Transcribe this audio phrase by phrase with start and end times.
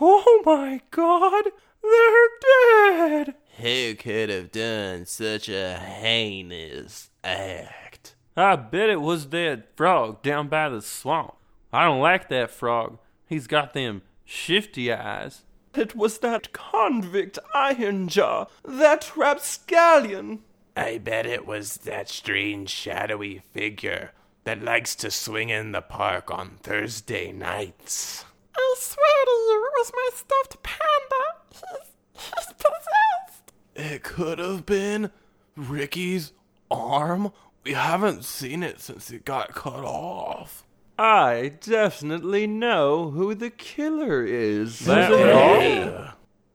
[0.00, 1.44] Oh my god,
[1.82, 3.34] they're dead!
[3.58, 8.16] Who could have done such a heinous act?
[8.36, 11.34] I bet it was that frog down by the swamp.
[11.72, 12.98] I don't like that frog.
[13.28, 15.42] He's got them shifty eyes.
[15.74, 20.40] It was that convict Ironjaw, that rapscallion.
[20.76, 24.10] I bet it was that strange shadowy figure
[24.42, 28.24] that likes to swing in the park on Thursday nights.
[28.56, 29.43] I swear to you, it
[29.84, 31.24] was my stuffed panda.
[31.50, 33.52] He's, he's possessed.
[33.74, 35.10] It could have been
[35.56, 36.32] Ricky's
[36.70, 37.32] arm.
[37.64, 40.64] We haven't seen it since it got cut off.
[40.98, 44.80] I definitely know who the killer is.
[44.80, 46.08] That Hey.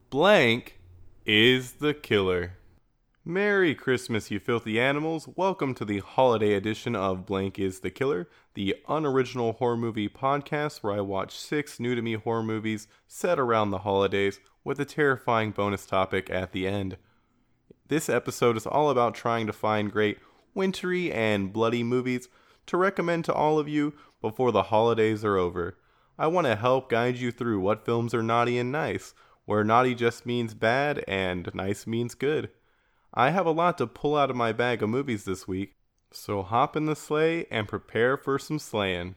[0.09, 0.79] Blank
[1.25, 2.53] is the killer.
[3.29, 5.29] Merry Christmas, you filthy animals.
[5.35, 10.79] Welcome to the holiday edition of Blank is the Killer, the unoriginal horror movie podcast
[10.79, 14.85] where I watch six new to me horror movies set around the holidays with a
[14.85, 16.97] terrifying bonus topic at the end.
[17.87, 20.17] This episode is all about trying to find great
[20.55, 22.29] wintry and bloody movies
[22.65, 25.77] to recommend to all of you before the holidays are over.
[26.17, 29.13] I want to help guide you through what films are naughty and nice,
[29.45, 32.49] where naughty just means bad and nice means good.
[33.13, 35.75] I have a lot to pull out of my bag of movies this week,
[36.11, 39.15] so hop in the sleigh and prepare for some slaying.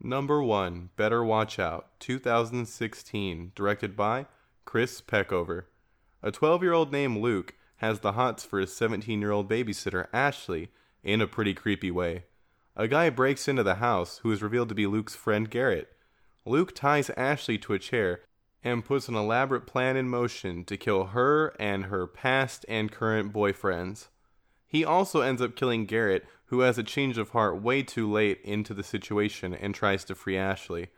[0.00, 4.26] Number 1 Better Watch Out, 2016, directed by
[4.64, 5.64] Chris Peckover.
[6.22, 10.06] A 12 year old named Luke has the hots for his 17 year old babysitter,
[10.12, 10.70] Ashley,
[11.02, 12.24] in a pretty creepy way.
[12.76, 15.88] A guy breaks into the house who is revealed to be Luke's friend Garrett.
[16.44, 18.20] Luke ties Ashley to a chair
[18.64, 23.32] and puts an elaborate plan in motion to kill her and her past and current
[23.32, 24.08] boyfriends.
[24.66, 28.40] He also ends up killing Garrett, who has a change of heart way too late
[28.42, 30.88] into the situation and tries to free Ashley.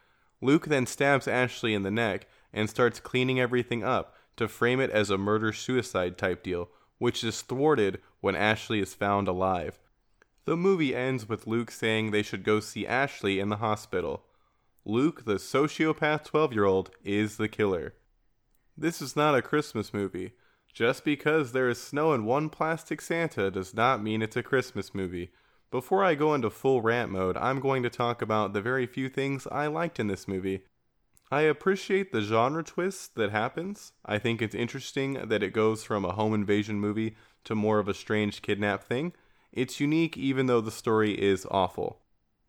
[0.41, 4.91] Luke then stabs Ashley in the neck and starts cleaning everything up to frame it
[4.91, 9.78] as a murder suicide type deal, which is thwarted when Ashley is found alive.
[10.44, 14.25] The movie ends with Luke saying they should go see Ashley in the hospital.
[14.88, 17.93] Luke, the sociopath 12 year old, is the killer.
[18.75, 20.32] This is not a Christmas movie.
[20.72, 24.94] Just because there is snow and one plastic Santa does not mean it's a Christmas
[24.94, 25.31] movie.
[25.71, 29.10] Before I go into full rant mode, I'm going to talk about the very few
[29.10, 30.62] things I liked in this movie.
[31.31, 33.93] I appreciate the genre twist that happens.
[34.06, 37.88] I think it's interesting that it goes from a home invasion movie to more of
[37.88, 39.12] a strange kidnap thing.
[39.53, 42.00] It's unique even though the story is awful.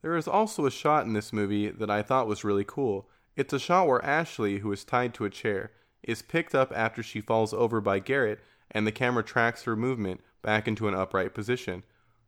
[0.02, 3.10] There is also a shot in this movie that I thought was really cool.
[3.36, 5.72] It's a shot where Ashley, who is tied to a chair,
[6.04, 8.40] is picked up after she falls over by Garrett,
[8.72, 11.84] and the camera tracks her movement back into an upright position.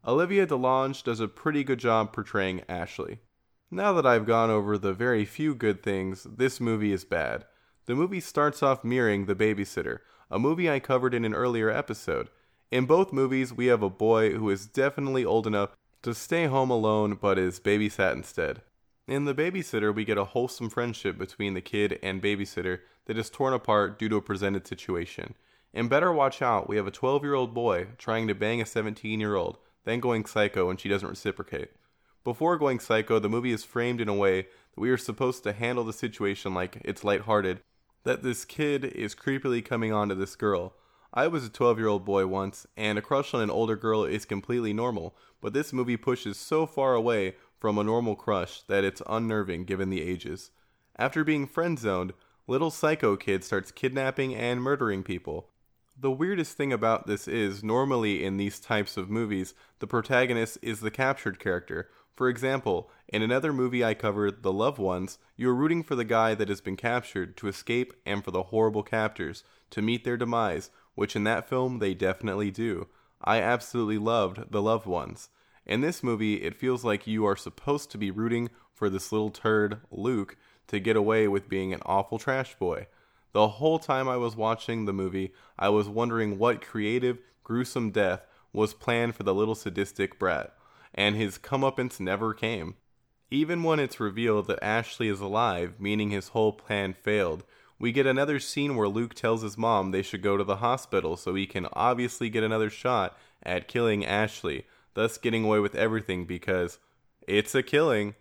[0.06, 3.20] Olivia DeJonge does a pretty good job portraying Ashley.
[3.70, 7.46] Now that I've gone over the very few good things, this movie is bad.
[7.86, 10.00] The movie starts off mirroring The Babysitter,
[10.30, 12.30] a movie I covered in an earlier episode.
[12.70, 16.70] In both movies, we have a boy who is definitely old enough to stay home
[16.70, 18.62] alone but is babysat instead.
[19.08, 23.30] In The Babysitter, we get a wholesome friendship between the kid and babysitter that is
[23.30, 25.36] torn apart due to a presented situation.
[25.74, 28.66] In Better Watch Out, we have a 12 year old boy trying to bang a
[28.66, 31.72] 17 year old, then going psycho when she doesn't reciprocate.
[32.24, 35.54] Before going psycho, the movie is framed in a way that we are supposed to
[35.54, 37.62] handle the situation like it's lighthearted,
[38.04, 40.74] that this kid is creepily coming on to this girl.
[41.14, 44.06] I was a 12 year old boy once, and a crush on an older girl
[44.06, 48.86] is completely normal, but this movie pushes so far away from a normal crush that
[48.86, 50.52] it's unnerving given the ages.
[50.96, 52.14] After being friend zoned,
[52.48, 55.50] little psycho kid starts kidnapping and murdering people.
[56.00, 60.80] The weirdest thing about this is, normally in these types of movies, the protagonist is
[60.80, 61.90] the captured character.
[62.16, 66.06] For example, in another movie I covered, The Loved Ones, you are rooting for the
[66.06, 70.18] guy that has been captured to escape and for the horrible captors to meet their
[70.18, 70.70] demise,
[71.02, 72.88] which in that film they definitely do.
[73.24, 75.30] I absolutely loved The Loved Ones.
[75.66, 79.32] In this movie, it feels like you are supposed to be rooting for this little
[79.32, 82.86] turd, Luke, to get away with being an awful trash boy.
[83.32, 88.22] The whole time I was watching the movie, I was wondering what creative, gruesome death
[88.54, 90.54] was planned for the little sadistic brat,
[90.94, 92.76] and his comeuppance never came.
[93.32, 97.44] Even when it's revealed that Ashley is alive, meaning his whole plan failed,
[97.82, 101.18] we get another scene where Luke tells his mom they should go to the hospital
[101.18, 106.26] so he can obviously get another shot at killing Ashley, thus getting away with everything
[106.26, 106.78] because
[107.28, 108.14] it's a killing.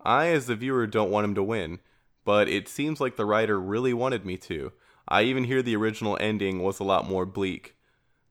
[0.00, 1.80] I, as the viewer, don't want him to win,
[2.24, 4.72] but it seems like the writer really wanted me to.
[5.08, 7.74] I even hear the original ending was a lot more bleak.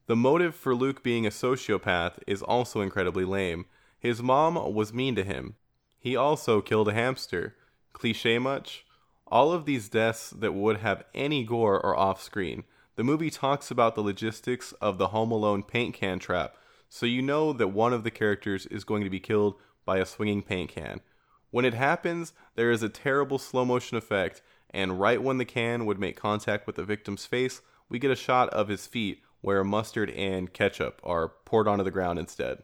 [0.06, 3.66] The motive for Luke being a sociopath is also incredibly lame.
[3.98, 5.56] His mom was mean to him.
[5.98, 7.54] He also killed a hamster.
[7.92, 8.86] Cliche much?
[9.26, 12.64] All of these deaths that would have any gore are off screen.
[12.96, 16.56] The movie talks about the logistics of the Home Alone paint can trap,
[16.88, 20.06] so you know that one of the characters is going to be killed by a
[20.06, 21.00] swinging paint can.
[21.50, 25.86] When it happens, there is a terrible slow motion effect, and right when the can
[25.86, 29.62] would make contact with the victim's face, we get a shot of his feet where
[29.62, 32.62] mustard and ketchup are poured onto the ground instead.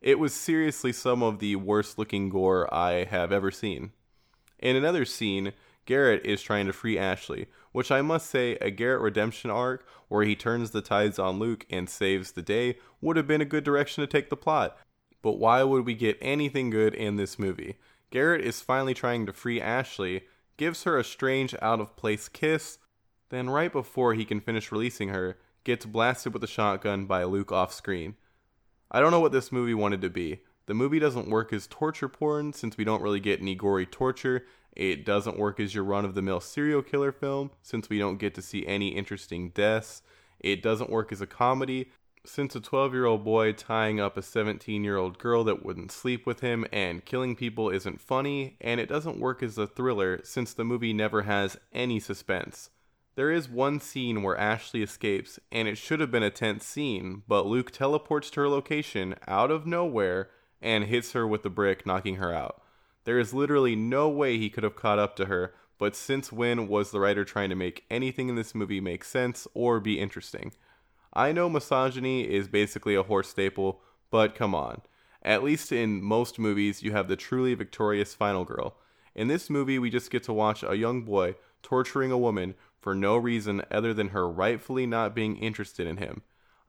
[0.00, 3.92] It was seriously some of the worst looking gore I have ever seen.
[4.58, 5.52] In another scene,
[5.84, 10.24] Garrett is trying to free Ashley, which I must say, a Garrett redemption arc where
[10.24, 13.64] he turns the tides on Luke and saves the day would have been a good
[13.64, 14.76] direction to take the plot.
[15.22, 17.76] But why would we get anything good in this movie?
[18.10, 20.24] Garrett is finally trying to free Ashley,
[20.56, 22.78] gives her a strange out of place kiss,
[23.30, 27.50] then, right before he can finish releasing her, gets blasted with a shotgun by Luke
[27.50, 28.14] off screen.
[28.90, 30.42] I don't know what this movie wanted to be.
[30.66, 34.46] The movie doesn't work as torture porn since we don't really get any gory torture.
[34.74, 38.18] It doesn't work as your run of the mill serial killer film since we don't
[38.18, 40.02] get to see any interesting deaths.
[40.38, 41.90] It doesn't work as a comedy
[42.24, 45.90] since a 12 year old boy tying up a 17 year old girl that wouldn't
[45.90, 48.56] sleep with him and killing people isn't funny.
[48.60, 52.70] And it doesn't work as a thriller since the movie never has any suspense.
[53.14, 57.24] There is one scene where Ashley escapes, and it should have been a tense scene,
[57.28, 60.30] but Luke teleports to her location out of nowhere
[60.62, 62.62] and hits her with the brick, knocking her out.
[63.04, 66.68] There is literally no way he could have caught up to her, but since when
[66.68, 70.52] was the writer trying to make anything in this movie make sense or be interesting?
[71.12, 74.82] I know misogyny is basically a horse staple, but come on.
[75.22, 78.76] At least in most movies, you have the truly victorious final girl.
[79.14, 82.94] In this movie, we just get to watch a young boy torturing a woman for
[82.94, 86.22] no reason other than her rightfully not being interested in him.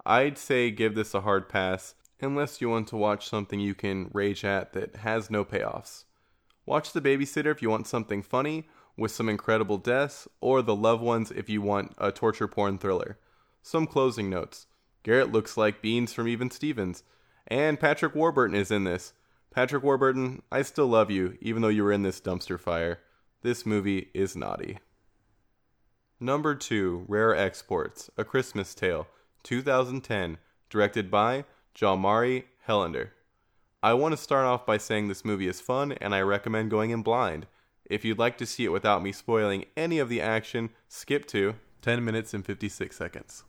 [0.05, 4.09] I'd say give this a hard pass unless you want to watch something you can
[4.13, 6.05] rage at that has no payoffs.
[6.65, 8.67] Watch The Babysitter if you want something funny
[8.97, 13.17] with some incredible deaths, or The Loved Ones if you want a torture porn thriller.
[13.61, 14.67] Some closing notes.
[15.03, 17.03] Garrett looks like Beans from Even Stevens,
[17.47, 19.13] and Patrick Warburton is in this.
[19.51, 22.99] Patrick Warburton, I still love you, even though you were in this dumpster fire.
[23.41, 24.79] This movie is naughty.
[26.19, 29.07] Number 2, Rare Exports, A Christmas Tale,
[29.43, 30.37] 2010,
[30.69, 31.43] directed by
[31.75, 33.09] Jalmari Helander.
[33.81, 36.91] I want to start off by saying this movie is fun and I recommend going
[36.91, 37.47] in blind.
[37.85, 41.55] If you'd like to see it without me spoiling any of the action, skip to
[41.81, 43.43] 10 minutes and 56 seconds.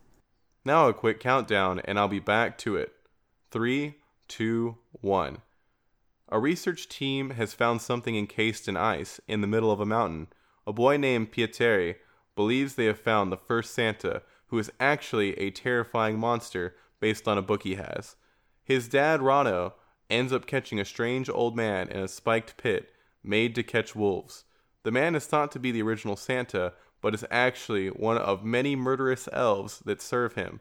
[0.65, 2.93] Now a quick countdown and I'll be back to it.
[3.51, 3.95] 3,
[4.27, 5.37] 2, 1.
[6.29, 10.27] A research team has found something encased in ice in the middle of a mountain.
[10.65, 11.97] A boy named Pietari
[12.35, 17.37] believes they have found the first Santa, who is actually a terrifying monster based on
[17.37, 18.15] a book he has.
[18.63, 19.73] His dad, Rauno,
[20.09, 22.91] ends up catching a strange old man in a spiked pit
[23.23, 24.43] made to catch wolves.
[24.83, 28.75] The man is thought to be the original Santa, but is actually one of many
[28.75, 30.59] murderous elves that serve him.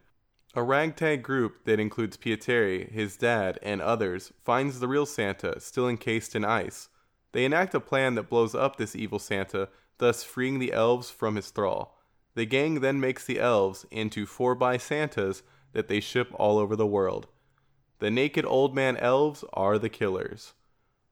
[0.55, 5.89] A ragtag group that includes Pietari, his dad, and others finds the real Santa still
[5.89, 6.89] encased in ice.
[7.33, 11.37] They enact a plan that blows up this evil Santa thus freeing the elves from
[11.37, 11.99] his thrall.
[12.35, 15.43] The gang then makes the elves into 4 by Santas
[15.75, 17.29] that they ship all over the world.
[17.99, 20.55] The naked old man elves are the killers.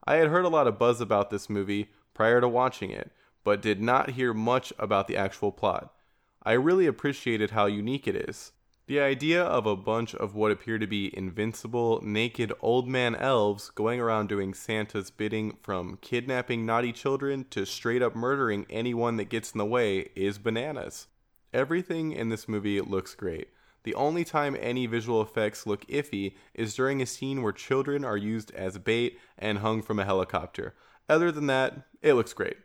[0.04, 3.12] I had heard a lot of buzz about this movie prior to watching it,
[3.44, 5.94] but did not hear much about the actual plot.
[6.42, 8.52] I really appreciated how unique it is.
[8.86, 13.70] The idea of a bunch of what appear to be invincible, naked old man elves
[13.70, 19.28] going around doing Santa's bidding from kidnapping naughty children to straight up murdering anyone that
[19.28, 21.06] gets in the way is bananas.
[21.54, 23.48] Everything in this movie looks great.
[23.84, 28.17] The only time any visual effects look iffy is during a scene where children are
[28.17, 30.74] used as bait and hung from a helicopter.
[31.08, 32.56] Other than that, it looks great.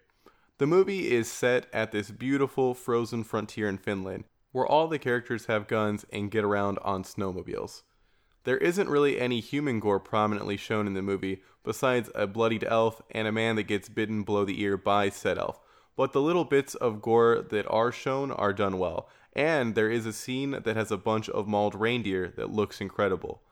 [0.59, 5.45] The movie is set at this beautiful frozen frontier in Finland where all the characters
[5.45, 7.83] have guns and get around on snowmobiles.
[8.43, 13.01] There isn't really any human gore prominently shown in the movie, besides a bloodied elf
[13.11, 15.59] and a man that gets bitten below the ear by said elf.
[15.95, 20.07] But the little bits of gore that are shown are done well, and there is
[20.07, 23.43] a scene that has a bunch of mauled reindeer that looks incredible.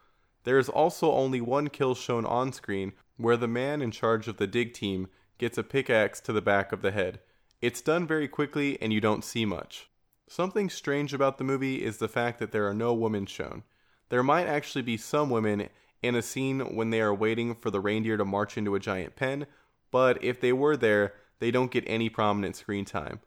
[0.44, 4.38] There is also only one kill shown on screen, where the man in charge of
[4.38, 7.20] the dig team gets a pickaxe to the back of the head.
[7.62, 9.90] It's done very quickly and you don't see much.
[10.28, 13.64] Something strange about the movie is the fact that there are no women shown.
[14.10, 15.70] There might actually be some women
[16.02, 19.16] in a scene when they are waiting for the reindeer to march into a giant
[19.16, 19.46] pen,
[19.92, 23.20] but if they were there, they don't get any prominent screen time.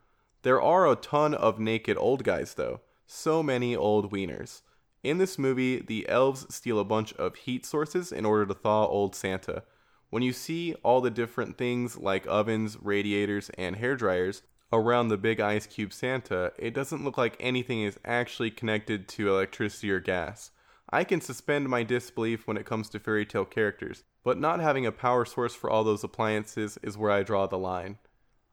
[0.42, 2.80] There are a ton of naked old guys, though.
[3.07, 4.62] So many old wieners.
[5.02, 8.87] In this movie, the elves steal a bunch of heat sources in order to thaw
[8.87, 9.62] old Santa.
[10.11, 14.42] When you see all the different things like ovens, radiators, and hair dryers,
[14.73, 19.30] around the big ice cube Santa, it doesn't look like anything is actually connected to
[19.30, 20.50] electricity or gas.
[20.90, 24.87] I can suspend my disbelief when it comes to fairy tale characters, but not having
[24.87, 27.99] a power source for all those appliances is where I draw the line.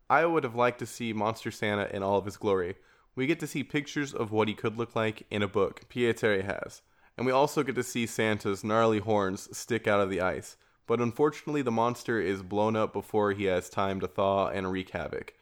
[0.10, 2.76] I would have liked to see Monster Santa in all of his glory.
[3.16, 6.44] We get to see pictures of what he could look like in a book Pietari
[6.44, 6.82] has,
[7.18, 10.58] and we also get to see Santa's gnarly horns stick out of the ice.
[10.86, 14.92] But unfortunately, the monster is blown up before he has time to thaw and wreak
[14.92, 15.34] havoc.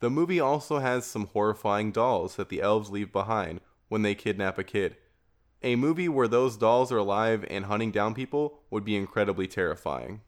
[0.00, 4.58] The movie also has some horrifying dolls that the elves leave behind when they kidnap
[4.58, 4.96] a kid.
[5.62, 10.20] A movie where those dolls are alive and hunting down people would be incredibly terrifying.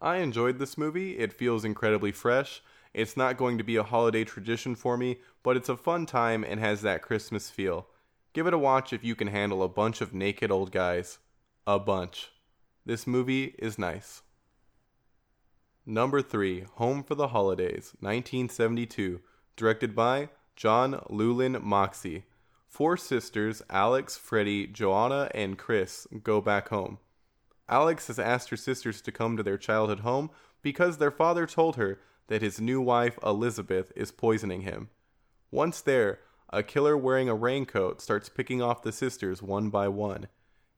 [0.00, 1.18] I enjoyed this movie.
[1.18, 2.62] It feels incredibly fresh.
[2.96, 6.42] It's not going to be a holiday tradition for me, but it's a fun time
[6.42, 7.88] and has that Christmas feel.
[8.32, 11.18] Give it a watch if you can handle a bunch of naked old guys.
[11.66, 12.30] A bunch.
[12.86, 14.22] This movie is nice.
[15.84, 19.20] Number 3, Home for the Holidays, 1972,
[19.56, 22.24] directed by John Llewellyn Moxey.
[22.66, 26.96] Four sisters, Alex, Freddie, Joanna, and Chris, go back home.
[27.68, 30.30] Alex has asked her sisters to come to their childhood home
[30.62, 34.90] because their father told her that his new wife, Elizabeth, is poisoning him.
[35.50, 40.28] Once there, a killer wearing a raincoat starts picking off the sisters one by one.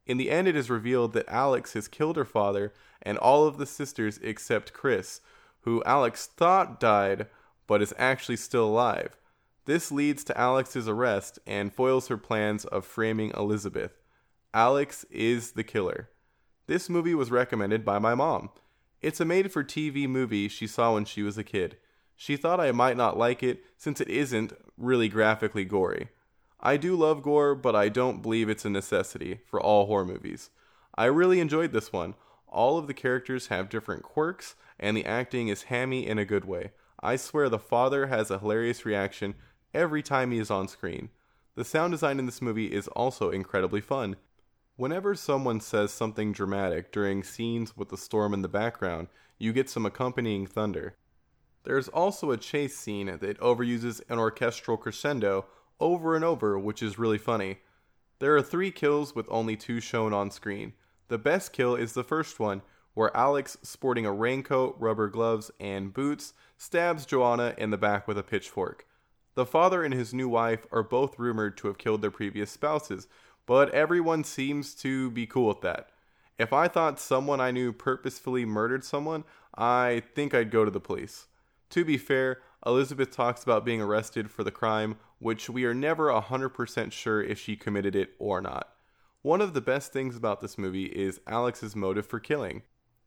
[0.07, 3.59] In the end, it is revealed that Alex has killed her father and all of
[3.59, 5.21] the sisters except Chris,
[5.61, 7.26] who Alex thought died
[7.67, 9.17] but is actually still alive.
[9.67, 13.93] This leads to Alex's arrest and foils her plans of framing Elizabeth.
[14.55, 16.09] Alex is the killer.
[16.67, 18.49] This movie was recommended by my mom.
[19.00, 21.76] It's a made for TV movie she saw when she was a kid.
[22.17, 26.09] She thought I might not like it since it isn't really graphically gory.
[26.61, 30.50] I do love gore, but I don't believe it's a necessity for all horror movies.
[30.97, 32.14] I really enjoyed this one.
[32.49, 36.45] All of the characters have different quirks, and the acting is hammy in a good
[36.45, 36.73] way.
[37.00, 39.37] I swear the father has a hilarious reaction
[39.73, 41.11] every time he is on screen.
[41.55, 44.17] The sound design in this movie is also incredibly fun.
[44.79, 49.69] Whenever someone says something dramatic during scenes with the storm in the background, you get
[49.69, 50.95] some accompanying thunder.
[51.65, 55.47] There's also a chase scene that overuses an orchestral crescendo
[55.81, 57.59] over and over, which is really funny.
[58.21, 60.75] There are three kills with only two shown on screen.
[61.09, 62.63] The best kill is the first one,
[62.95, 68.17] where Alex, sporting a raincoat, rubber gloves, and boots, stabs Joanna in the back with
[68.17, 68.87] a pitchfork.
[69.35, 73.09] The father and his new wife are both rumored to have killed their previous spouses,
[73.49, 75.88] but everyone seems to be cool with that.
[76.38, 79.25] If I thought someone I knew purposefully murdered someone,
[79.57, 81.28] I think I'd go to the police.
[81.71, 86.09] To be fair, Elizabeth talks about being arrested for the crime, which we are never
[86.09, 88.69] 100% sure if she committed it or not.
[89.23, 92.64] One of the best things about this movie is Alex's motive for killing.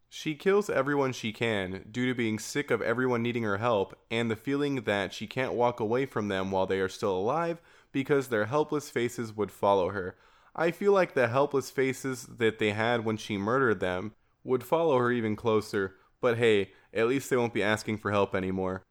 [0.09, 4.29] She kills everyone she can due to being sick of everyone needing her help and
[4.29, 8.27] the feeling that she can't walk away from them while they are still alive because
[8.27, 10.15] their helpless faces would follow her.
[10.55, 14.97] I feel like the helpless faces that they had when she murdered them would follow
[14.97, 18.83] her even closer, but hey, at least they won't be asking for help anymore.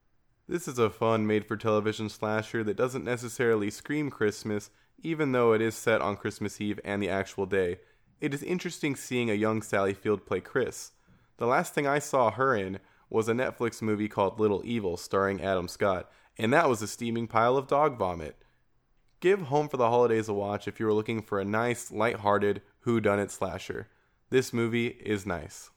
[0.49, 4.71] This is a fun made for television slasher that doesn't necessarily scream Christmas,
[5.02, 7.79] even though it is set on Christmas Eve and the actual day.
[8.21, 10.93] It is interesting seeing a young Sally Field play Chris.
[11.37, 15.40] The last thing I saw her in was a Netflix movie called Little Evil starring
[15.40, 18.37] Adam Scott, and that was a steaming pile of dog vomit.
[19.21, 22.62] Give Home for the Holidays a watch if you are looking for a nice, light-hearted
[22.87, 23.89] whodunit slasher.
[24.31, 25.69] This movie is nice.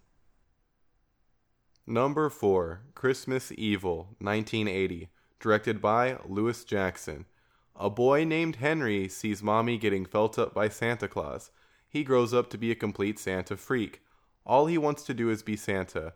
[1.86, 5.10] Number 4, Christmas Evil, 1980,
[5.42, 7.26] directed by Lewis Jackson.
[7.76, 11.52] A boy named Henry sees mommy getting felt up by Santa Claus.
[11.90, 14.02] He grows up to be a complete Santa freak.
[14.46, 16.14] All he wants to do is be Santa.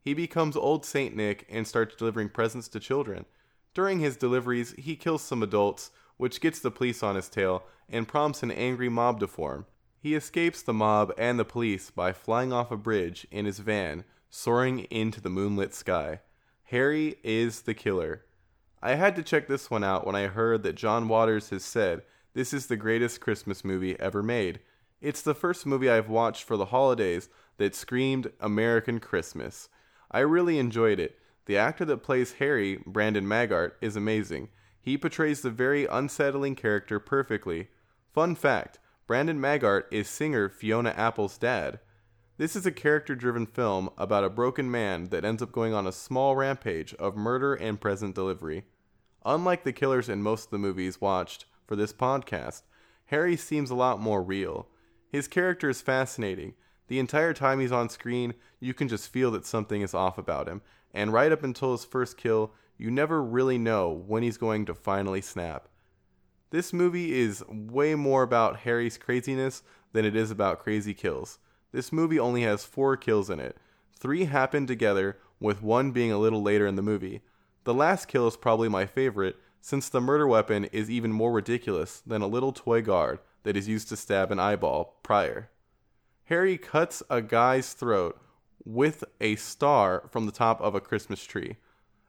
[0.00, 3.26] He becomes Old Saint Nick and starts delivering presents to children.
[3.74, 8.06] During his deliveries, he kills some adults, which gets the police on his tail and
[8.06, 9.64] prompts an angry mob to form.
[9.98, 14.04] He escapes the mob and the police by flying off a bridge in his van,
[14.28, 16.20] soaring into the moonlit sky.
[16.64, 18.26] Harry is the killer.
[18.82, 22.02] I had to check this one out when I heard that John Waters has said
[22.34, 24.60] this is the greatest Christmas movie ever made.
[25.00, 29.70] It's the first movie I've watched for the holidays that screamed American Christmas.
[30.10, 31.18] I really enjoyed it.
[31.46, 34.50] The actor that plays Harry, Brandon Maggart, is amazing.
[34.80, 37.68] He portrays the very unsettling character perfectly.
[38.12, 41.80] Fun fact Brandon Maggart is singer Fiona Apple's dad.
[42.38, 45.86] This is a character driven film about a broken man that ends up going on
[45.86, 48.64] a small rampage of murder and present delivery.
[49.26, 52.62] Unlike the killers in most of the movies watched for this podcast,
[53.06, 54.68] Harry seems a lot more real.
[55.10, 56.54] His character is fascinating.
[56.88, 60.48] The entire time he's on screen, you can just feel that something is off about
[60.48, 60.62] him,
[60.94, 64.74] and right up until his first kill, you never really know when he's going to
[64.74, 65.68] finally snap.
[66.48, 71.38] This movie is way more about Harry's craziness than it is about crazy kills.
[71.72, 73.58] This movie only has four kills in it.
[73.98, 77.20] Three happen together, with one being a little later in the movie.
[77.64, 82.02] The last kill is probably my favorite, since the murder weapon is even more ridiculous
[82.06, 85.50] than a little toy guard that is used to stab an eyeball prior.
[86.24, 88.18] Harry cuts a guy's throat
[88.64, 91.56] with a star from the top of a Christmas tree,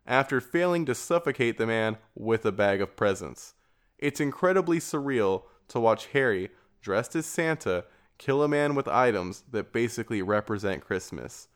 [0.05, 3.53] after failing to suffocate the man with a bag of presents.
[3.97, 6.49] It's incredibly surreal to watch Harry,
[6.81, 7.85] dressed as Santa,
[8.17, 11.47] kill a man with items that basically represent Christmas.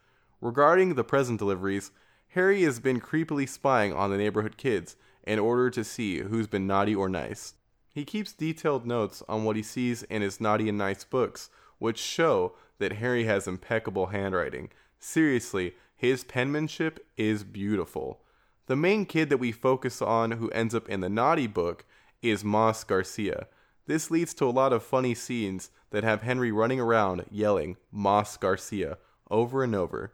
[0.42, 1.92] Regarding the present deliveries,
[2.30, 6.68] Harry has been creepily spying on the neighborhood kids in order to see who's been
[6.68, 7.56] naughty or nice.
[7.90, 11.50] He keeps detailed notes on what he sees in his naughty and nice books,
[11.80, 14.70] which show that Harry has impeccable handwriting.
[15.00, 18.22] Seriously, his penmanship is beautiful.
[18.68, 21.86] The main kid that we focus on who ends up in the naughty book
[22.22, 23.48] is Moss Garcia.
[23.86, 28.38] This leads to a lot of funny scenes that have Henry running around yelling Moss
[28.38, 28.98] Garcia
[29.30, 30.14] over and over.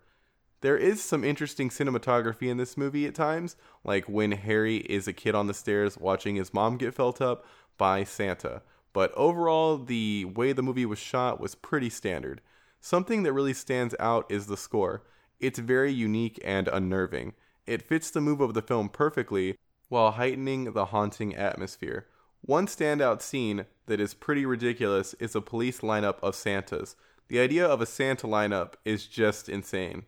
[0.60, 3.55] There is some interesting cinematography in this movie at times,
[3.86, 7.46] like when Harry is a kid on the stairs watching his mom get felt up
[7.77, 8.62] by Santa.
[8.93, 12.41] But overall, the way the movie was shot was pretty standard.
[12.81, 15.03] Something that really stands out is the score.
[15.39, 17.34] It's very unique and unnerving.
[17.68, 19.58] It fits the move of the film perfectly
[19.89, 22.08] while heightening the haunting atmosphere.
[22.41, 26.96] One standout scene that is pretty ridiculous is a police lineup of Santas.
[27.27, 30.06] The idea of a Santa lineup is just insane.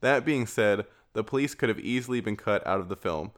[0.00, 3.32] That being said, the police could have easily been cut out of the film.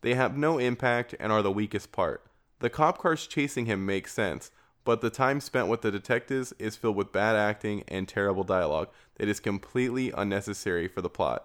[0.00, 2.24] They have no impact and are the weakest part.
[2.60, 4.50] The cop cars chasing him make sense,
[4.84, 8.88] but the time spent with the detectives is filled with bad acting and terrible dialogue
[9.16, 11.42] that is completely unnecessary for the plot.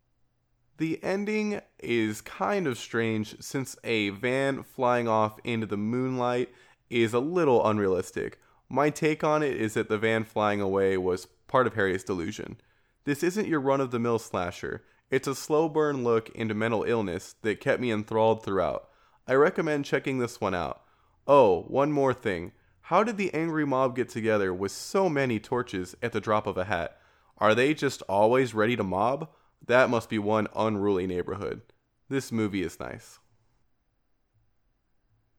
[0.77, 6.49] The ending is kind of strange since a van flying off into the moonlight
[6.89, 8.39] is a little unrealistic.
[8.67, 12.57] My take on it is that the van flying away was part of Harry's delusion.
[13.05, 14.83] This isn't your run of the mill slasher.
[15.09, 18.89] It's a slow burn look into mental illness that kept me enthralled throughout.
[19.27, 20.81] I recommend checking this one out.
[21.25, 22.51] Oh, one more thing.
[22.81, 26.57] How did the angry mob get together with so many torches at the drop of
[26.57, 26.97] a hat?
[27.37, 29.29] Are they just always ready to mob?
[29.67, 31.61] That must be one unruly neighborhood.
[32.09, 33.19] This movie is nice.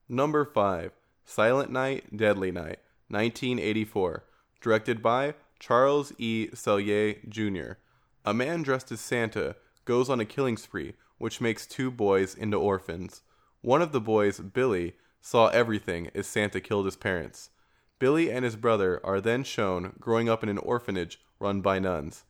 [0.08, 0.92] Number 5
[1.24, 4.24] Silent Night, Deadly Night, 1984.
[4.60, 6.48] Directed by Charles E.
[6.54, 7.78] Sellier Jr.
[8.24, 12.56] A man dressed as Santa goes on a killing spree, which makes two boys into
[12.56, 13.22] orphans.
[13.62, 17.50] One of the boys, Billy, saw everything as Santa killed his parents.
[17.98, 22.24] Billy and his brother are then shown growing up in an orphanage run by nuns.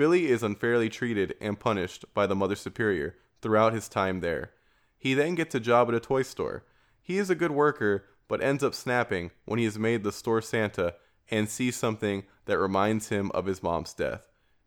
[0.00, 4.50] Billy is unfairly treated and punished by the Mother Superior throughout his time there.
[4.96, 6.64] He then gets a job at a toy store.
[7.02, 10.40] He is a good worker, but ends up snapping when he is made the store
[10.40, 10.94] Santa
[11.30, 14.22] and sees something that reminds him of his mom's death.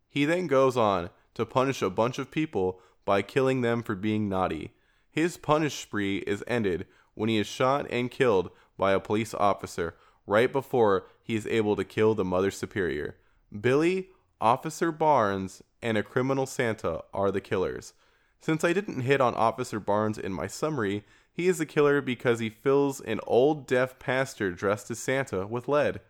[0.08, 4.28] He then goes on to punish a bunch of people by killing them for being
[4.28, 4.70] naughty.
[5.10, 9.96] His punish spree is ended when he is shot and killed by a police officer
[10.28, 13.16] right before he is able to kill the Mother Superior.
[13.60, 14.10] Billy,
[14.44, 17.94] Officer Barnes, and a criminal Santa are the killers.
[18.42, 21.02] Since I didn't hit on Officer Barnes in my summary,
[21.32, 25.66] he is a killer because he fills an old deaf pastor dressed as Santa with
[25.66, 26.02] lead.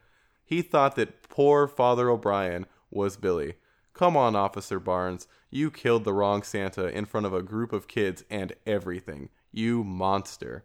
[0.45, 3.55] He thought that poor Father O'Brien was Billy.
[3.93, 5.29] Come on, Officer Barnes.
[5.49, 9.29] You killed the wrong Santa in front of a group of kids and everything.
[9.53, 10.65] You monster.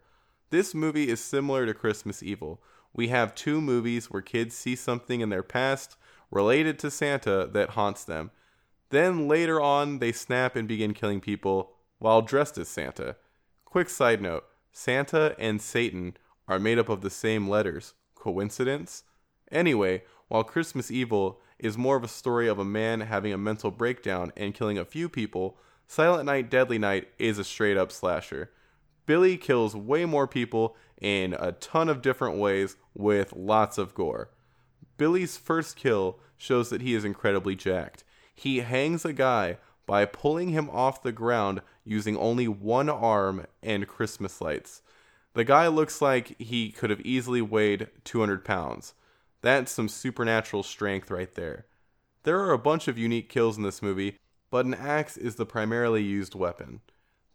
[0.50, 2.64] This movie is similar to Christmas Evil.
[2.96, 5.98] We have two movies where kids see something in their past
[6.32, 8.32] related to Santa that haunts them.
[8.90, 13.16] Then later on, they snap and begin killing people while dressed as Santa.
[13.66, 17.94] Quick side note Santa and Satan are made up of the same letters.
[18.16, 19.04] Coincidence?
[19.52, 23.72] Anyway, while Christmas Evil is more of a story of a man having a mental
[23.72, 28.52] breakdown and killing a few people, Silent Night Deadly Night is a straight up slasher.
[29.06, 34.30] Billy kills way more people in a ton of different ways with lots of gore.
[35.00, 38.04] Billy's first kill shows that he is incredibly jacked.
[38.36, 39.58] He hangs a guy
[39.88, 44.84] by pulling him off the ground using only one arm and Christmas lights.
[45.34, 48.94] The guy looks like he could have easily weighed 200 pounds.
[49.42, 51.66] That's some supernatural strength right there.
[52.24, 54.18] There are a bunch of unique kills in this movie,
[54.52, 56.82] but an axe is the primarily used weapon.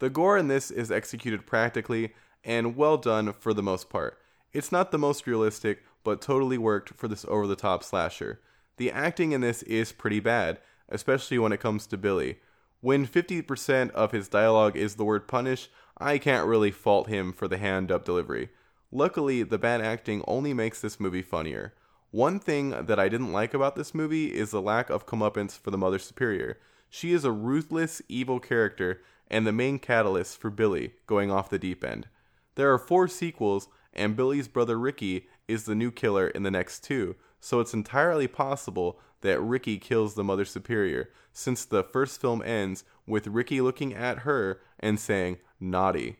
[0.00, 2.12] The gore in this is executed practically
[2.44, 4.18] and well done for the most part.
[4.53, 8.40] It's not the most realistic, but totally worked for this over the top slasher.
[8.77, 12.38] The acting in this is pretty bad, especially when it comes to Billy.
[12.81, 17.49] When 50% of his dialogue is the word punish, I can't really fault him for
[17.49, 18.51] the hand up delivery.
[18.93, 21.75] Luckily, the bad acting only makes this movie funnier.
[22.11, 25.71] One thing that I didn't like about this movie is the lack of comeuppance for
[25.71, 26.59] the Mother Superior.
[26.88, 31.59] She is a ruthless, evil character and the main catalyst for Billy going off the
[31.59, 32.09] deep end.
[32.55, 36.85] There are four sequels, and Billy's brother Ricky is the new killer in the next
[36.85, 42.43] two, so it's entirely possible that Ricky kills the Mother Superior, since the first film
[42.43, 46.17] ends with Ricky looking at her and saying, naughty.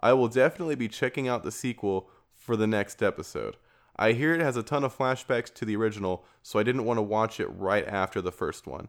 [0.00, 3.56] I will definitely be checking out the sequel for the next episode.
[3.96, 6.98] I hear it has a ton of flashbacks to the original, so I didn't want
[6.98, 8.88] to watch it right after the first one.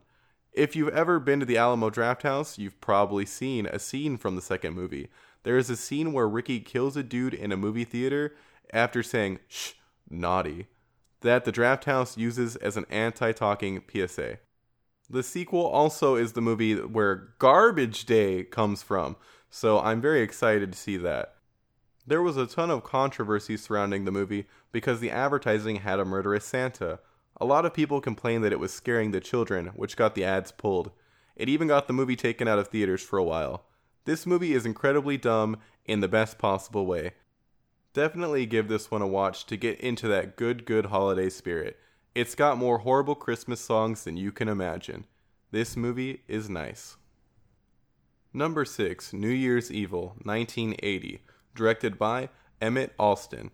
[0.54, 4.41] If you've ever been to the Alamo Drafthouse, you've probably seen a scene from the
[4.41, 5.10] second movie.
[5.44, 8.34] There is a scene where Ricky kills a dude in a movie theater
[8.73, 9.73] after saying, shh,
[10.10, 10.67] naughty,
[11.21, 14.39] that the draft house uses as an anti talking PSA.
[15.10, 19.17] The sequel also is the movie where Garbage Day comes from,
[19.49, 21.36] so I'm very excited to see that.
[22.07, 26.45] There was a ton of controversy surrounding the movie because the advertising had a murderous
[26.45, 26.99] Santa.
[27.39, 30.51] A lot of people complained that it was scaring the children, which got the ads
[30.51, 30.91] pulled.
[31.36, 33.65] It even got the movie taken out of theaters for a while.
[34.05, 37.12] This movie is incredibly dumb in the best possible way.
[37.93, 41.77] Definitely give this one a watch to get into that good, good holiday spirit.
[42.15, 45.06] It's got more horrible Christmas songs than you can imagine.
[45.51, 46.95] This movie is nice.
[48.34, 51.21] Number 6, New Year's Evil, 1980,
[51.54, 52.30] directed by
[52.62, 53.51] Emmett Alston.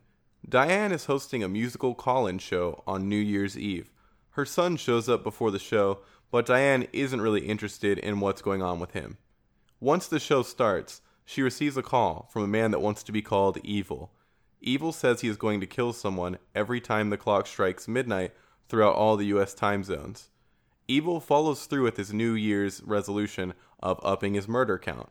[0.47, 3.91] Diane is hosting a musical call in show on New Year's Eve.
[4.31, 8.61] Her son shows up before the show, but Diane isn't really interested in what's going
[8.61, 9.17] on with him.
[9.79, 13.23] Once the show starts, she receives a call from a man that wants to be
[13.23, 14.11] called Evil.
[14.61, 18.33] Evil says he is going to kill someone every time the clock strikes midnight
[18.67, 20.29] throughout all the US time zones.
[20.87, 25.09] Evil follows through with his New Year's resolution of upping his murder count.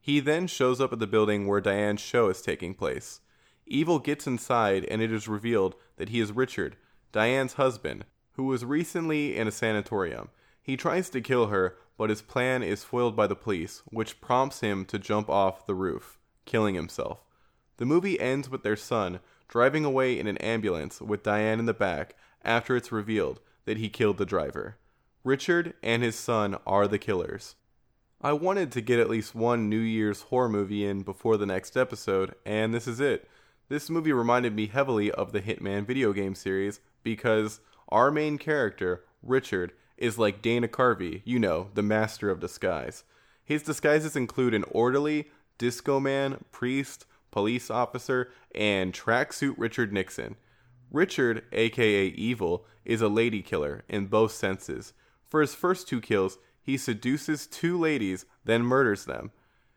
[0.00, 3.20] He then shows up at the building where Diane's show is taking place.
[3.66, 6.76] Evil gets inside, and it is revealed that he is Richard,
[7.12, 10.30] Diane's husband, who was recently in a sanatorium.
[10.62, 14.60] He tries to kill her, but his plan is foiled by the police, which prompts
[14.60, 17.27] him to jump off the roof, killing himself.
[17.78, 21.74] The movie ends with their son driving away in an ambulance with Diane in the
[21.74, 22.14] back
[22.44, 24.76] after it's revealed that he killed the driver.
[25.24, 27.54] Richard and his son are the killers.
[28.20, 31.76] I wanted to get at least one New Year's horror movie in before the next
[31.76, 33.28] episode, and this is it.
[33.68, 37.60] This movie reminded me heavily of the Hitman video game series because
[37.90, 43.04] our main character, Richard, is like Dana Carvey, you know, the master of disguise.
[43.44, 50.36] His disguises include an orderly, disco man, priest, police officer, and tracksuit Richard Nixon.
[50.90, 54.92] Richard, aka Evil, is a lady killer in both senses.
[55.26, 59.30] For his first two kills, he seduces two ladies, then murders them.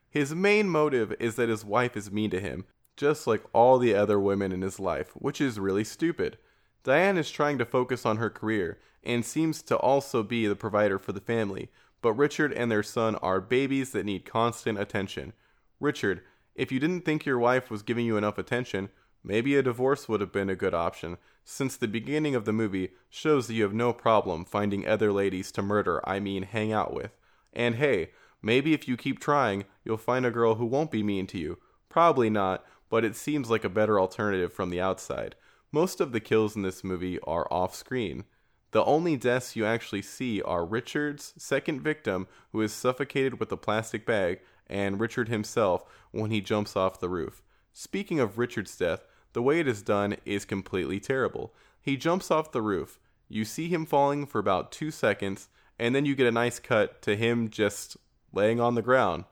[0.09, 2.65] His main motive is that his wife is mean to him,
[2.97, 6.37] just like all the other women in his life, which is really stupid.
[6.83, 10.99] Diane is trying to focus on her career and seems to also be the provider
[10.99, 11.69] for the family,
[12.01, 15.33] but Richard and their son are babies that need constant attention.
[15.79, 16.21] Richard,
[16.55, 18.89] if you didn't think your wife was giving you enough attention,
[19.23, 22.91] maybe a divorce would have been a good option, since the beginning of the movie
[23.09, 26.93] shows that you have no problem finding other ladies to murder, I mean hang out
[26.93, 27.11] with.
[27.53, 28.11] And hey,
[28.41, 31.57] maybe if you keep trying, you'll find a girl who won't be mean to you.
[31.89, 35.35] Probably not, but it seems like a better alternative from the outside.
[35.71, 38.25] Most of the kills in this movie are off screen.
[38.71, 43.57] The only deaths you actually see are Richard's second victim, who is suffocated with a
[43.57, 44.39] plastic bag,
[44.71, 47.43] and Richard himself when he jumps off the roof.
[47.73, 51.53] Speaking of Richard's death, the way it is done is completely terrible.
[51.81, 52.99] He jumps off the roof.
[53.29, 57.01] You see him falling for about two seconds, and then you get a nice cut
[57.03, 57.97] to him just
[58.33, 59.25] laying on the ground.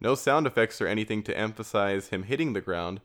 [0.00, 3.00] No sound effects or anything to emphasize him hitting the ground.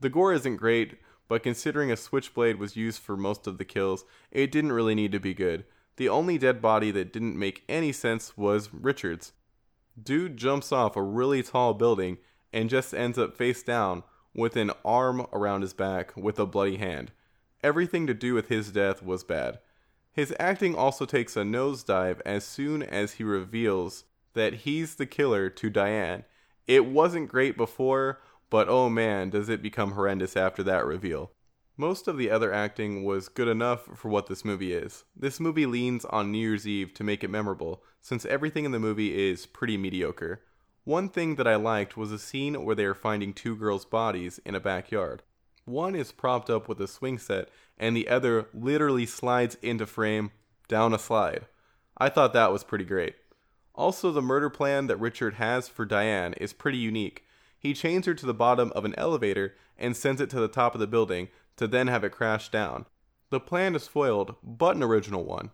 [0.00, 4.04] The gore isn't great, but considering a switchblade was used for most of the kills,
[4.30, 5.64] it didn't really need to be good.
[5.96, 9.32] The only dead body that didn't make any sense was Richard's.
[10.02, 12.18] Dude jumps off a really tall building
[12.52, 14.02] and just ends up face down
[14.34, 17.12] with an arm around his back with a bloody hand.
[17.62, 19.58] Everything to do with his death was bad.
[20.12, 25.48] His acting also takes a nosedive as soon as he reveals that he's the killer
[25.50, 26.24] to Diane.
[26.66, 31.32] It wasn't great before, but oh man, does it become horrendous after that reveal.
[31.76, 35.04] Most of the other acting was good enough for what this movie is.
[35.14, 38.78] This movie leans on New Year's Eve to make it memorable, since everything in the
[38.78, 40.42] movie is pretty mediocre.
[40.84, 44.40] One thing that I liked was a scene where they are finding two girls' bodies
[44.46, 45.22] in a backyard.
[45.64, 50.30] One is propped up with a swing set, and the other literally slides into frame
[50.66, 51.46] down a slide.
[51.98, 53.16] I thought that was pretty great.
[53.74, 57.24] Also, the murder plan that Richard has for Diane is pretty unique.
[57.58, 60.74] He chains her to the bottom of an elevator and sends it to the top
[60.74, 62.86] of the building to then have it crash down.
[63.30, 65.50] The plan is foiled, but an original one.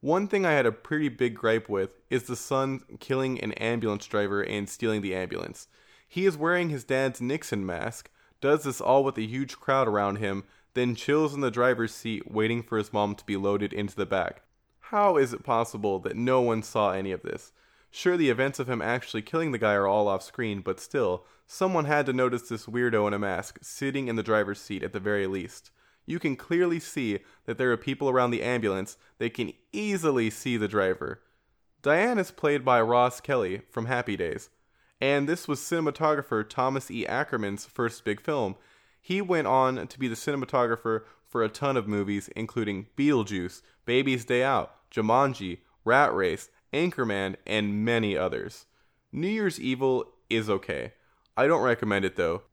[0.00, 4.06] One thing I had a pretty big gripe with is the son killing an ambulance
[4.06, 5.66] driver and stealing the ambulance.
[6.06, 8.08] He is wearing his dad's Nixon mask,
[8.40, 12.30] does this all with a huge crowd around him, then chills in the driver's seat
[12.30, 14.42] waiting for his mom to be loaded into the back.
[14.78, 17.50] How is it possible that no one saw any of this?
[17.90, 21.24] Sure, the events of him actually killing the guy are all off screen, but still,
[21.44, 24.92] someone had to notice this weirdo in a mask sitting in the driver's seat at
[24.92, 25.72] the very least.
[26.08, 30.56] You can clearly see that there are people around the ambulance They can easily see
[30.56, 31.20] the driver.
[31.82, 34.48] Diane is played by Roz Kelly from Happy Days,
[35.02, 37.04] and this was cinematographer Thomas E.
[37.04, 38.56] Ackerman's first big film.
[39.02, 44.24] He went on to be the cinematographer for a ton of movies, including Beetlejuice, Baby's
[44.24, 48.64] Day Out, Jumanji, Rat Race, Anchorman, and many others.
[49.12, 50.94] New Year's Evil is okay.
[51.36, 52.44] I don't recommend it though.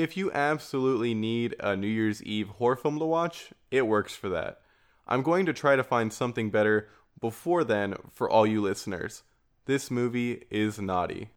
[0.00, 4.30] If you absolutely need a New Year's Eve horror film to watch, it works for
[4.30, 4.62] that.
[5.06, 6.88] I'm going to try to find something better
[7.20, 9.24] before then for all you listeners.
[9.66, 11.28] This movie is naughty.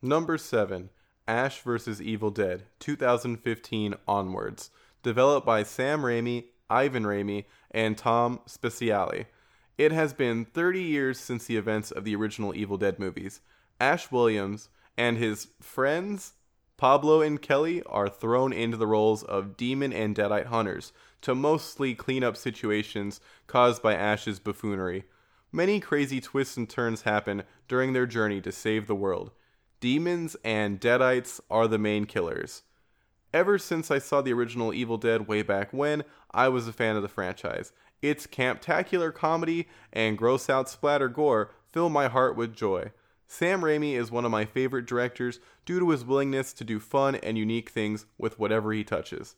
[0.00, 0.88] Number 7
[1.28, 2.00] Ash vs.
[2.00, 4.70] Evil Dead, 2015 onwards.
[5.02, 9.26] Developed by Sam Raimi, Ivan Raimi, and Tom Spezialy.
[9.76, 13.42] It has been 30 years since the events of the original Evil Dead movies.
[13.78, 16.32] Ash Williams and his friends,
[16.76, 21.94] Pablo and Kelly, are thrown into the roles of demon and deadite hunters to mostly
[21.94, 25.04] clean up situations caused by Ash's buffoonery.
[25.52, 29.30] Many crazy twists and turns happen during their journey to save the world.
[29.78, 32.62] Demons and deadites are the main killers.
[33.32, 36.96] Ever since I saw the original Evil Dead way back when, I was a fan
[36.96, 37.72] of the franchise.
[38.02, 42.92] Its camptacular comedy and gross out splatter gore fill my heart with joy.
[43.26, 47.14] Sam Raimi is one of my favorite directors due to his willingness to do fun
[47.16, 49.36] and unique things with whatever he touches.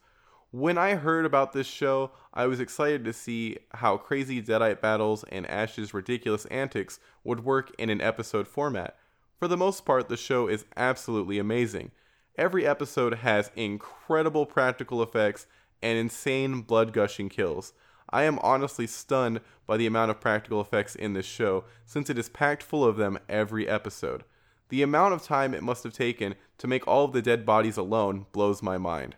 [0.50, 5.24] When I heard about this show, I was excited to see how crazy Deadite battles
[5.24, 8.96] and Ash's ridiculous antics would work in an episode format.
[9.38, 11.90] For the most part, the show is absolutely amazing.
[12.38, 15.46] Every episode has incredible practical effects
[15.82, 17.72] and insane blood gushing kills.
[18.10, 22.18] I am honestly stunned by the amount of practical effects in this show, since it
[22.18, 24.24] is packed full of them every episode.
[24.68, 27.76] The amount of time it must have taken to make all of the dead bodies
[27.76, 29.16] alone blows my mind.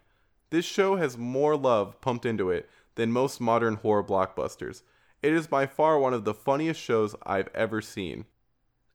[0.51, 4.83] This show has more love pumped into it than most modern horror blockbusters.
[5.23, 8.25] It is by far one of the funniest shows I've ever seen.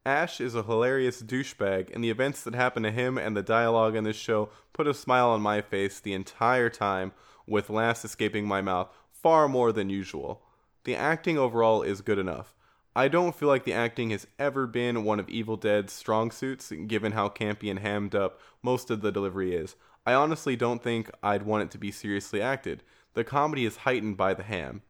[0.06, 3.96] Ash is a hilarious douchebag, and the events that happen to him and the dialogue
[3.96, 7.14] in this show put a smile on my face the entire time,
[7.48, 8.90] with laughs escaping my mouth
[9.24, 10.44] far more than usual.
[10.84, 12.54] The acting overall is good enough.
[12.96, 16.72] I don't feel like the acting has ever been one of Evil Dead's strong suits,
[16.86, 19.76] given how campy and hammed up most of the delivery is.
[20.06, 22.84] I honestly don't think I'd want it to be seriously acted.
[23.14, 24.84] The comedy is heightened by the ham.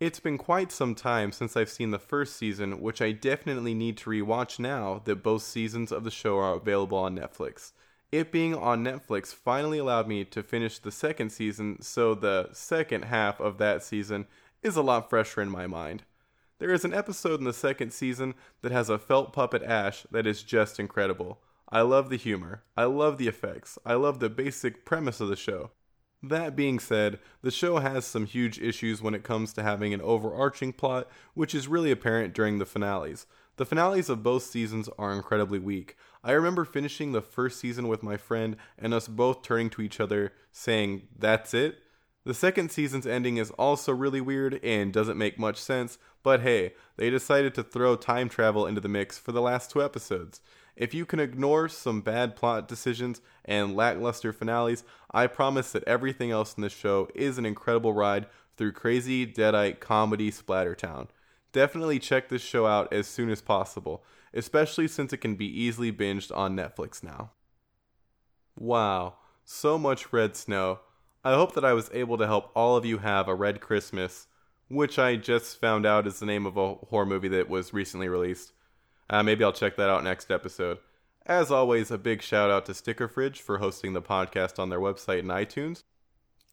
[0.00, 3.96] It's been quite some time since I've seen the first season, which I definitely need
[3.98, 7.72] to rewatch now that both seasons of the show are available on Netflix.
[8.10, 13.04] It being on Netflix finally allowed me to finish the second season, so the second
[13.04, 14.26] half of that season
[14.62, 16.04] is a lot fresher in my mind.
[16.58, 20.26] There is an episode in the second season that has a felt puppet Ash that
[20.26, 21.38] is just incredible.
[21.68, 25.36] I love the humor, I love the effects, I love the basic premise of the
[25.36, 25.72] show.
[26.22, 30.00] That being said, the show has some huge issues when it comes to having an
[30.00, 33.26] overarching plot, which is really apparent during the finales.
[33.56, 35.94] The finales of both seasons are incredibly weak.
[36.22, 40.00] I remember finishing the first season with my friend and us both turning to each
[40.00, 41.78] other saying, That's it?
[42.24, 46.74] The second season's ending is also really weird and doesn't make much sense, but hey,
[46.96, 50.40] they decided to throw time travel into the mix for the last two episodes.
[50.76, 56.30] If you can ignore some bad plot decisions and lackluster finales, I promise that everything
[56.30, 58.26] else in this show is an incredible ride
[58.56, 61.08] through crazy deadite comedy Splattertown.
[61.52, 65.92] Definitely check this show out as soon as possible, especially since it can be easily
[65.92, 67.32] binged on Netflix now.
[68.56, 69.14] Wow,
[69.44, 70.80] so much red snow.
[71.24, 74.26] I hope that I was able to help all of you have a red Christmas,
[74.68, 78.08] which I just found out is the name of a horror movie that was recently
[78.08, 78.52] released.
[79.10, 80.78] Uh, maybe I'll check that out next episode.
[81.26, 84.80] As always, a big shout out to Sticker Fridge for hosting the podcast on their
[84.80, 85.82] website and iTunes.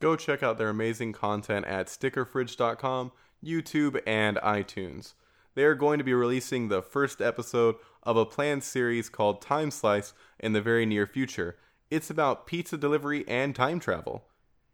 [0.02, 3.12] Go check out their amazing content at stickerfridge.com,
[3.44, 5.14] YouTube, and iTunes.
[5.56, 9.72] They are going to be releasing the first episode of a planned series called Time
[9.72, 11.56] Slice in the very near future.
[11.90, 14.26] It's about pizza delivery and time travel.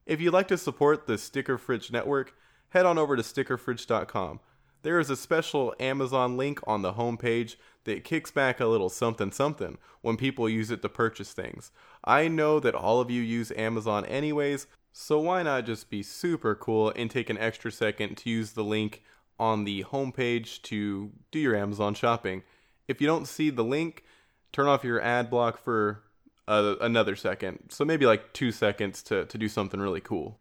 [0.08, 2.34] If you'd like to support the Sticker Fridge network,
[2.70, 4.40] head on over to stickerfridge.com.
[4.82, 9.32] there is a special Amazon link on the homepage that kicks back a little something
[9.32, 11.72] something when people use it to purchase things.
[12.04, 16.56] I know that all of you use Amazon anyways, so why not just be super
[16.56, 19.04] cool and take an extra second to use the link
[19.40, 22.44] on the homepage to do your Amazon shopping?
[22.88, 24.04] If you don't see the link,
[24.52, 26.04] turn off your ad block for
[26.48, 27.70] uh, another second.
[27.70, 30.38] So maybe like two seconds to, to do something really cool.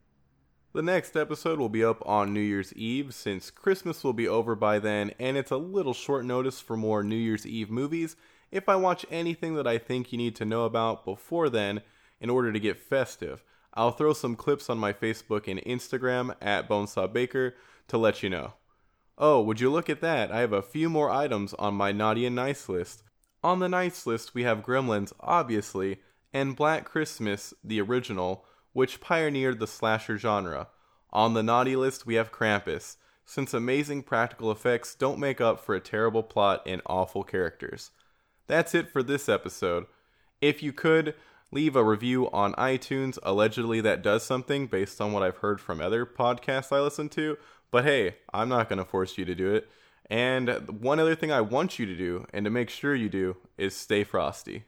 [0.73, 4.55] The next episode will be up on New Year's Eve since Christmas will be over
[4.55, 8.15] by then, and it's a little short notice for more New Year's Eve movies.
[8.53, 11.83] If I watch anything that I think you need to know about before then,
[12.21, 13.43] in order to get festive,
[13.75, 17.55] I'll throw some clips on my Facebook and Instagram at Bonesaw Baker
[17.89, 18.53] to let you know.
[19.23, 20.33] Oh, would you look at that?
[20.33, 23.03] I have a few more items on my naughty and nice list.
[23.45, 25.99] On the nice list, we have Gremlins, obviously,
[26.33, 30.69] and Black Christmas, the original, which pioneered the slasher genre.
[31.13, 35.75] On the naughty list, we have Krampus, since amazing practical effects don't make up for
[35.75, 37.91] a terrible plot and awful characters.
[38.47, 39.85] That's it for this episode.
[40.41, 41.15] If you could,
[41.53, 43.19] leave a review on iTunes.
[43.23, 47.37] Allegedly, that does something based on what I've heard from other podcasts I listen to.
[47.71, 49.69] But hey, I'm not going to force you to do it.
[50.09, 53.37] And one other thing I want you to do, and to make sure you do,
[53.57, 54.65] is stay frosty.